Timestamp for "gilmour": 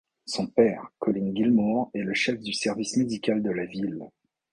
1.35-1.91